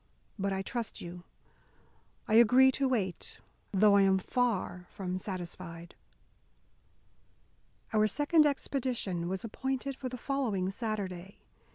But 0.39 0.51
I 0.51 0.63
trust 0.63 0.99
you, 0.99 1.25
I 2.27 2.33
agree 2.33 2.71
to 2.71 2.87
wait, 2.87 3.37
though 3.71 3.95
I 3.95 4.01
am 4.01 4.17
far 4.17 4.87
from 4.89 5.19
satisfied." 5.19 5.93
Our 7.93 8.07
second 8.07 8.47
expedition 8.47 9.29
was 9.29 9.43
appointed 9.43 9.95
for 9.95 10.09
the 10.09 10.17
following 10.17 10.71
Saturday. 10.71 11.37